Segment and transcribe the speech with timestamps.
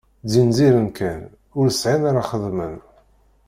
[0.23, 1.21] Ttzinziren kan,
[1.59, 2.75] ur sεin ara xedmen.